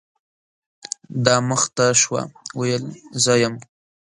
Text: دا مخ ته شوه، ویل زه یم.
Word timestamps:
دا 1.25 1.35
مخ 1.47 1.61
ته 1.75 1.85
شوه، 2.01 2.21
ویل 2.59 2.83
زه 3.23 3.33
یم. 3.41 3.55